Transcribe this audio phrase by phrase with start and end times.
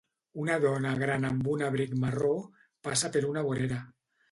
[0.43, 2.33] Una dona gran amb un abric marró
[2.89, 3.83] passa per una vorera